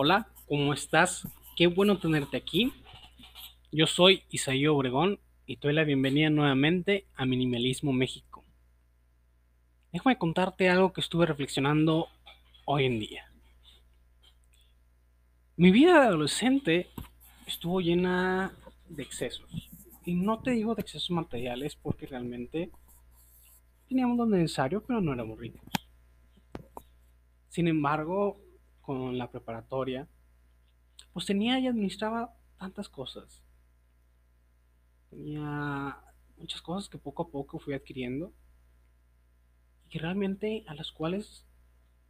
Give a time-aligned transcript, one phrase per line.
[0.00, 1.26] Hola, ¿cómo estás?
[1.56, 2.72] Qué bueno tenerte aquí.
[3.72, 8.44] Yo soy Isaí Obregón y te doy la bienvenida nuevamente a Minimalismo México.
[9.92, 12.06] Déjame contarte algo que estuve reflexionando
[12.64, 13.32] hoy en día.
[15.56, 16.90] Mi vida de adolescente
[17.48, 18.52] estuvo llena
[18.88, 19.50] de excesos.
[20.04, 22.70] Y no te digo de excesos materiales porque realmente
[23.88, 25.72] teníamos lo necesario, pero no éramos ricos.
[27.48, 28.38] Sin embargo,
[28.88, 30.08] con la preparatoria,
[31.12, 33.42] pues tenía y administraba tantas cosas.
[35.10, 35.94] Tenía
[36.38, 38.32] muchas cosas que poco a poco fui adquiriendo
[39.84, 41.44] y que realmente a las cuales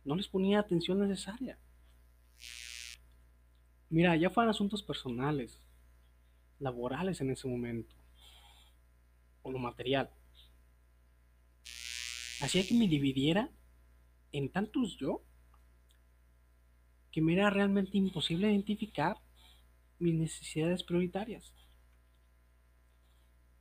[0.05, 1.59] no les ponía atención necesaria.
[3.91, 5.61] Mira, ya fueron asuntos personales,
[6.61, 7.97] laborales en ese momento,
[9.43, 10.11] o lo material.
[12.41, 13.51] Hacía que me dividiera
[14.31, 15.25] en tantos yo
[17.19, 19.17] que me era realmente imposible identificar
[19.99, 21.53] mis necesidades prioritarias.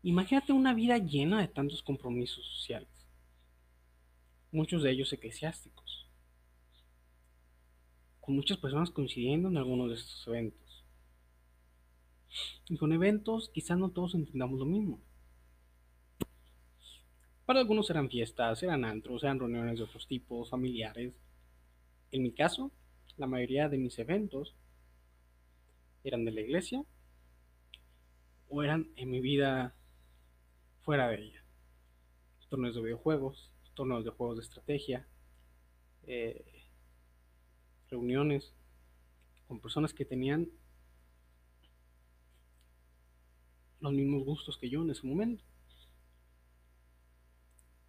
[0.03, 3.07] Imagínate una vida llena de tantos compromisos sociales,
[4.51, 6.07] muchos de ellos eclesiásticos,
[8.19, 10.85] con muchas personas coincidiendo en algunos de estos eventos.
[12.69, 15.01] Y con eventos quizás no todos entendamos lo mismo.
[17.47, 21.15] Para algunos eran fiestas, eran antros, eran reuniones de otros tipos, familiares.
[22.11, 22.71] En mi caso,
[23.17, 24.55] la mayoría de mis eventos
[26.03, 26.83] eran de la iglesia
[28.49, 29.75] o eran en mi vida
[30.83, 31.43] fuera de ella.
[32.49, 35.05] Torneos de videojuegos, torneos de juegos de estrategia,
[36.03, 36.45] eh,
[37.89, 38.53] reuniones
[39.47, 40.49] con personas que tenían
[43.81, 45.43] los mismos gustos que yo en ese momento.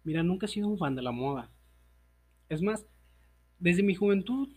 [0.03, 1.49] Mira, nunca he sido un fan de la moda.
[2.49, 2.85] Es más,
[3.59, 4.49] desde mi juventud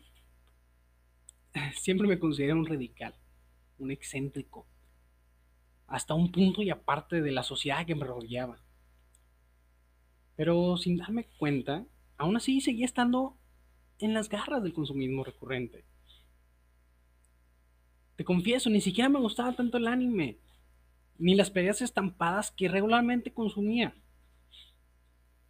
[1.75, 3.15] siempre me consideré un radical,
[3.79, 4.67] un excéntrico,
[5.87, 8.59] hasta un punto y aparte de la sociedad que me rodeaba.
[10.37, 11.85] Pero sin darme cuenta,
[12.17, 13.37] aún así seguía estando
[13.99, 15.85] en las garras del consumismo recurrente.
[18.17, 20.39] Te confieso, ni siquiera me gustaba tanto el anime,
[21.19, 23.95] ni las peleas estampadas que regularmente consumía.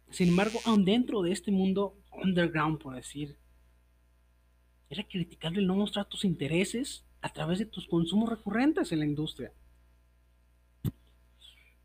[0.09, 3.37] Sin embargo, aún dentro de este mundo underground, por decir,
[4.93, 9.05] era criticable el no mostrar tus intereses a través de tus consumos recurrentes en la
[9.05, 9.51] industria.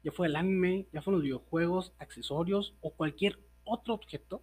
[0.04, 4.42] Ya fue el anime, ya fueron los videojuegos, accesorios o cualquier otro objeto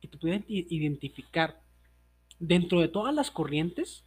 [0.00, 1.62] que te pudiera identificar
[2.38, 4.04] dentro de todas las corrientes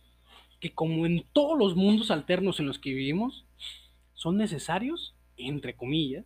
[0.60, 3.46] que como en todos los mundos alternos en los que vivimos,
[4.14, 6.26] son necesarios, entre comillas,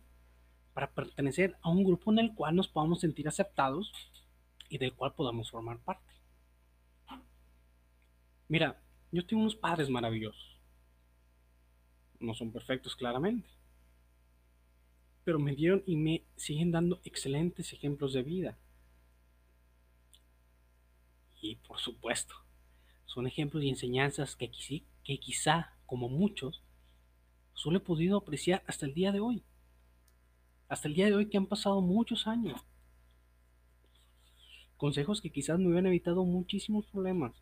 [0.74, 3.92] para pertenecer a un grupo en el cual nos podamos sentir aceptados
[4.68, 6.17] y del cual podamos formar parte.
[8.48, 8.82] Mira,
[9.12, 10.58] yo tengo unos padres maravillosos.
[12.18, 13.48] No son perfectos, claramente.
[15.24, 18.58] Pero me dieron y me siguen dando excelentes ejemplos de vida.
[21.42, 22.34] Y por supuesto,
[23.04, 24.50] son ejemplos y enseñanzas que,
[25.04, 26.62] que quizá, como muchos,
[27.52, 29.44] solo he podido apreciar hasta el día de hoy.
[30.68, 32.60] Hasta el día de hoy que han pasado muchos años.
[34.78, 37.34] Consejos que quizás me hubieran evitado muchísimos problemas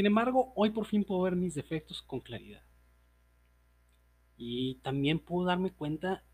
[0.00, 2.62] sin embargo, hoy por fin puedo ver mis defectos con claridad.
[4.38, 6.24] Y también puedo darme cuenta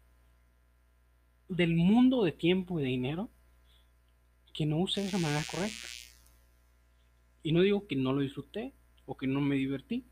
[1.49, 3.29] del mundo de tiempo y de dinero
[4.55, 5.89] que no usé de esa manera correcta.
[7.43, 8.73] Y no digo que no lo disfruté
[9.05, 10.07] o que no me divertí,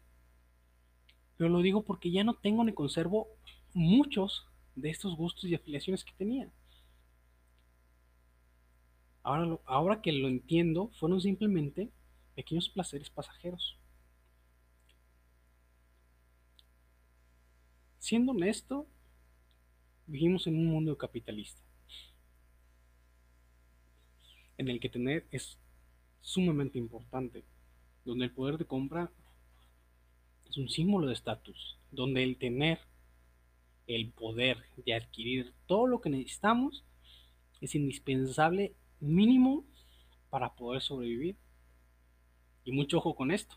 [1.37, 3.29] pero lo digo porque ya no tengo ni conservo
[3.73, 6.51] muchos de estos gustos y afiliaciones que tenía.
[9.23, 11.93] Ahora, ahora que lo entiendo, fueron simplemente
[12.35, 13.77] pequeños placeres pasajeros.
[17.99, 18.87] Siendo honesto,
[20.07, 21.63] vivimos en un mundo capitalista,
[24.59, 25.59] en el que tener es
[26.21, 27.45] sumamente importante,
[28.05, 29.11] donde el poder de compra
[30.45, 32.79] es un símbolo de estatus, donde el tener
[33.87, 36.85] el poder de adquirir todo lo que necesitamos
[37.61, 39.65] es indispensable mínimo
[40.31, 41.37] para poder sobrevivir
[42.65, 43.57] y mucho ojo con esto.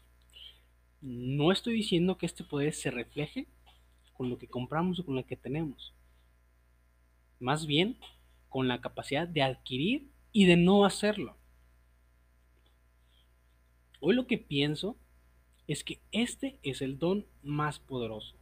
[1.02, 3.48] No estoy diciendo que este poder se refleje
[4.14, 5.94] con lo que compramos o con lo que tenemos.
[7.40, 7.98] Más bien
[8.50, 11.36] con la capacidad de adquirir y de no hacerlo.
[14.00, 14.96] Hoy lo que pienso
[15.68, 18.36] es que este es el don más poderoso.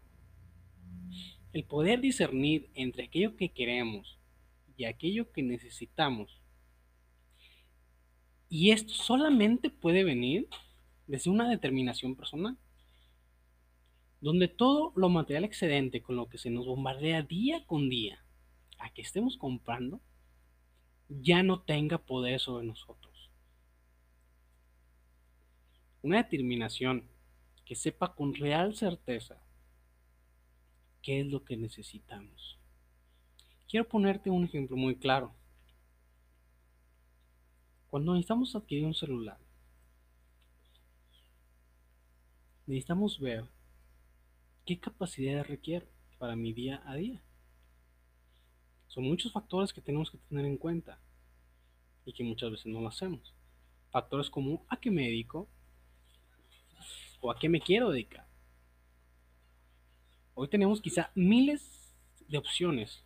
[1.54, 4.18] El poder discernir entre aquello que queremos
[4.78, 6.42] y aquello que necesitamos
[8.58, 10.48] Y esto solamente puede venir
[11.08, 12.58] desde una determinación personal,
[14.22, 18.24] donde todo lo material excedente con lo que se nos bombardea día con día
[18.80, 20.00] a que estemos comprando,
[21.10, 23.30] ya no tenga poder sobre nosotros.
[26.02, 27.10] Una determinación
[27.66, 29.38] que sepa con real certeza
[31.02, 32.58] qué es lo que necesitamos.
[33.68, 35.34] Quiero ponerte un ejemplo muy claro.
[37.96, 39.40] Cuando necesitamos adquirir un celular,
[42.68, 43.46] necesitamos ver
[44.66, 45.88] qué capacidad requiere
[46.18, 47.24] para mi día a día.
[48.90, 51.00] Son muchos factores que tenemos que tener en cuenta
[52.06, 53.34] y que muchas veces no lo hacemos.
[53.92, 55.48] Factores como a qué me dedico
[57.22, 58.28] o a qué me quiero dedicar.
[60.34, 61.96] Hoy tenemos quizá miles
[62.28, 63.05] de opciones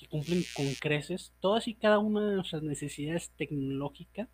[0.00, 4.30] que cumplen con creces todas y cada una de nuestras necesidades tecnológicas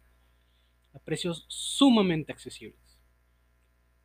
[0.95, 3.01] a precios sumamente accesibles.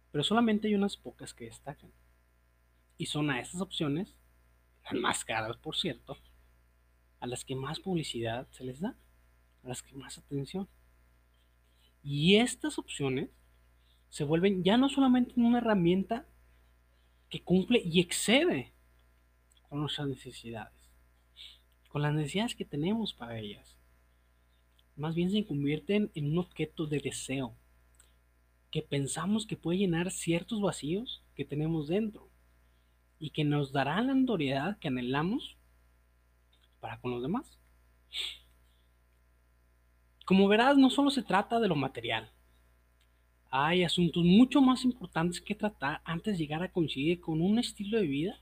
[0.09, 1.91] Pero solamente hay unas pocas que destacan.
[2.97, 4.15] Y son a esas opciones,
[4.83, 6.17] las más caras por cierto,
[7.19, 8.97] a las que más publicidad se les da,
[9.63, 10.67] a las que más atención.
[12.01, 13.29] Y estas opciones
[14.09, 16.25] se vuelven ya no solamente una herramienta
[17.29, 18.73] que cumple y excede
[19.69, 20.80] con nuestras necesidades,
[21.91, 23.77] con las necesidades que tenemos para ellas.
[24.95, 27.53] Más bien se convierten en un objeto de deseo,
[28.71, 32.29] que pensamos que puede llenar ciertos vacíos que tenemos dentro
[33.19, 35.57] y que nos dará la notoriedad que anhelamos
[36.79, 37.59] para con los demás.
[40.25, 42.31] Como verás, no solo se trata de lo material.
[43.49, 47.97] Hay asuntos mucho más importantes que tratar antes de llegar a coincidir con un estilo
[47.97, 48.41] de vida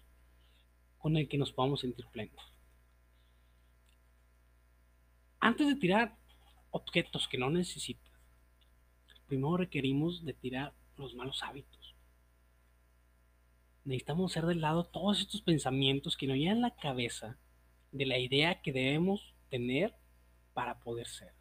[1.00, 2.59] con el que nos podamos sentir plenos.
[5.40, 6.18] Antes de tirar
[6.72, 8.12] objetos que no necesitas,
[9.28, 11.96] primero requerimos de tirar los malos hábitos.
[13.86, 17.38] Necesitamos hacer de lado todos estos pensamientos que nos llenan la cabeza
[17.92, 19.96] de la idea que debemos tener
[20.54, 21.34] para poder ser.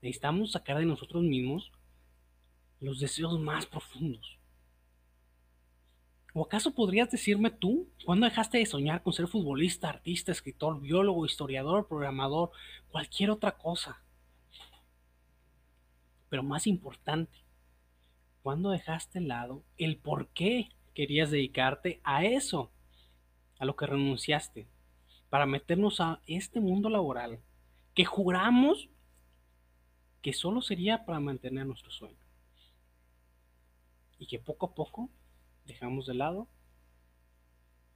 [0.00, 1.70] Necesitamos sacar de nosotros mismos
[2.80, 4.38] los deseos más profundos.
[6.34, 11.26] ¿O acaso podrías decirme tú cuándo dejaste de soñar con ser futbolista, artista, escritor, biólogo,
[11.26, 12.50] historiador, programador,
[12.90, 14.02] cualquier otra cosa?
[16.30, 17.38] Pero más importante,
[18.42, 22.70] ¿cuándo dejaste de lado el por qué querías dedicarte a eso,
[23.58, 24.66] a lo que renunciaste?
[25.32, 27.40] para meternos a este mundo laboral
[27.94, 28.90] que juramos
[30.20, 32.18] que solo sería para mantener nuestro sueño.
[34.18, 35.08] Y que poco a poco
[35.64, 36.48] dejamos de lado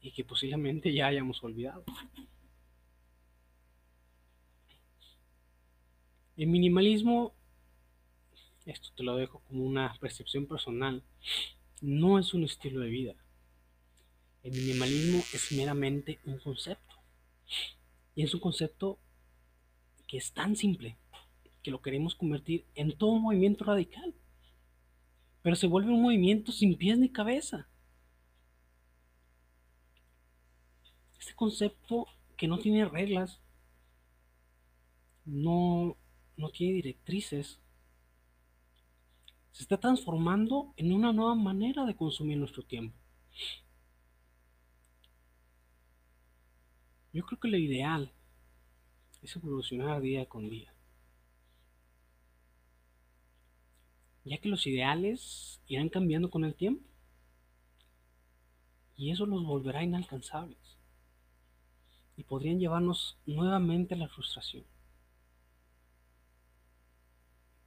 [0.00, 1.84] y que posiblemente ya hayamos olvidado.
[6.36, 7.32] El minimalismo,
[8.66, 11.02] esto te lo dejo como una percepción personal,
[11.80, 13.14] no es un estilo de vida.
[14.42, 16.94] El minimalismo es meramente un concepto.
[18.14, 18.98] Y es un concepto
[20.06, 20.96] que es tan simple
[21.62, 24.14] que lo queremos convertir en todo un movimiento radical.
[25.46, 27.69] Pero se vuelve un movimiento sin pies ni cabeza.
[31.20, 33.40] Este concepto que no tiene reglas,
[35.25, 35.96] no,
[36.37, 37.60] no tiene directrices,
[39.53, 42.98] se está transformando en una nueva manera de consumir nuestro tiempo.
[47.12, 48.12] Yo creo que lo ideal
[49.22, 50.75] es evolucionar día con día.
[54.26, 56.84] Ya que los ideales irán cambiando con el tiempo.
[58.96, 60.58] Y eso los volverá inalcanzables.
[62.16, 64.64] Y podrían llevarnos nuevamente a la frustración.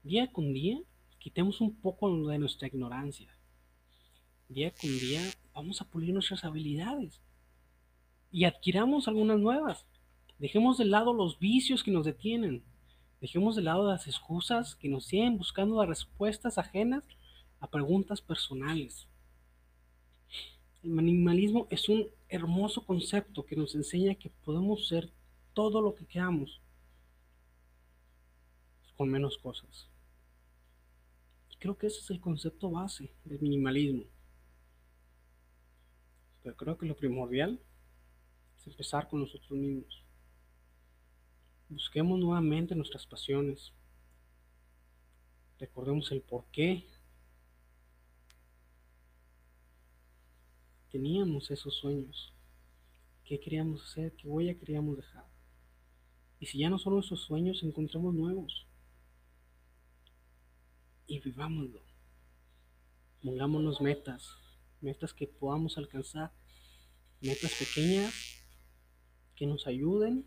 [0.03, 0.79] Día con día,
[1.17, 3.35] quitemos un poco de nuestra ignorancia.
[4.49, 5.21] Día con día,
[5.53, 7.21] vamos a pulir nuestras habilidades
[8.31, 9.85] y adquiramos algunas nuevas.
[10.37, 12.63] Dejemos de lado los vicios que nos detienen.
[13.21, 17.03] Dejemos de lado las excusas que nos siguen buscando las respuestas ajenas
[17.59, 19.07] a preguntas personales.
[20.83, 25.11] El minimalismo es un hermoso concepto que nos enseña que podemos ser
[25.53, 26.61] todo lo que queramos
[28.95, 29.89] con menos cosas.
[31.49, 34.05] Y creo que ese es el concepto base del minimalismo.
[36.41, 37.59] Pero creo que lo primordial
[38.57, 40.03] es empezar con nosotros mismos.
[41.69, 43.71] Busquemos nuevamente nuestras pasiones.
[45.59, 46.83] Recordemos el por qué
[50.91, 52.33] teníamos esos sueños.
[53.23, 54.15] ¿Qué queríamos hacer?
[54.15, 55.25] ¿Qué huella queríamos dejar?
[56.39, 58.65] Y si ya no son nuestros sueños, encontremos nuevos.
[61.09, 61.81] y vivámoslo.
[63.23, 64.29] Pongámonos metas,
[64.79, 66.31] metas que podamos alcanzar,
[67.19, 68.13] metas pequeñas
[69.35, 70.25] que nos ayuden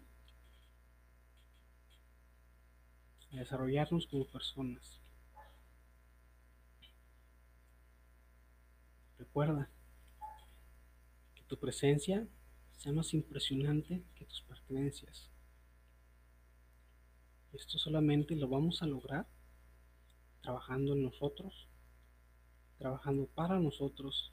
[3.38, 5.00] desarrollarnos como personas.
[9.18, 9.70] Recuerda
[11.34, 12.26] que tu presencia
[12.76, 15.30] sea más impresionante que tus pertenencias.
[17.52, 19.26] Esto solamente lo vamos a lograr
[20.42, 21.68] trabajando en nosotros,
[22.78, 24.32] trabajando para nosotros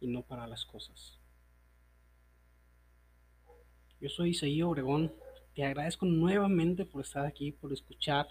[0.00, 1.18] y no para las cosas.
[4.00, 5.12] Yo soy Isaías Obregón.
[5.58, 8.28] Te agradezco nuevamente por estar aquí, por escuchar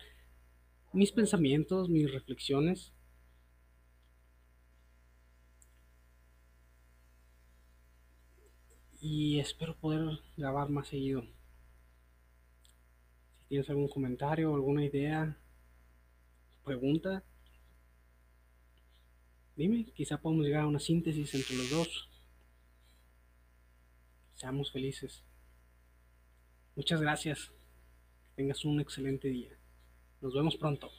[0.93, 2.93] mis pensamientos, mis reflexiones.
[9.01, 11.23] Y espero poder grabar más seguido.
[13.39, 15.37] Si tienes algún comentario, alguna idea,
[16.63, 17.25] pregunta,
[19.57, 22.09] dime, quizá podamos llegar a una síntesis entre los dos.
[24.35, 25.26] Seamos felices.
[26.77, 27.51] Muchas gracias.
[28.35, 29.57] Tengas un excelente día.
[30.21, 30.91] Nos vemos pronto.